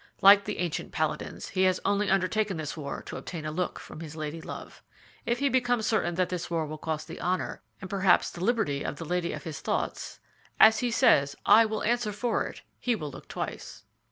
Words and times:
"Like 0.19 0.45
the 0.45 0.57
ancient 0.57 0.91
paladins, 0.91 1.49
he 1.49 1.61
has 1.65 1.79
only 1.85 2.09
undertaken 2.09 2.57
this 2.57 2.75
war 2.75 3.03
to 3.03 3.17
obtain 3.17 3.45
a 3.45 3.51
look 3.51 3.79
from 3.79 3.99
his 3.99 4.15
lady 4.15 4.41
love. 4.41 4.81
If 5.27 5.37
he 5.37 5.47
becomes 5.47 5.85
certain 5.85 6.15
that 6.15 6.29
this 6.29 6.49
war 6.49 6.65
will 6.65 6.79
cost 6.79 7.07
the 7.07 7.19
honor, 7.21 7.61
and 7.79 7.87
perhaps 7.87 8.31
the 8.31 8.43
liberty, 8.43 8.81
of 8.83 8.95
the 8.95 9.05
lady 9.05 9.31
of 9.31 9.43
his 9.43 9.59
thoughts, 9.61 10.19
as 10.59 10.79
he 10.79 10.89
says, 10.89 11.35
I 11.45 11.67
will 11.67 11.83
answer 11.83 12.11
for 12.11 12.47
it 12.47 12.63
he 12.79 12.95
will 12.95 13.11
look 13.11 13.27
twice." 13.27 13.83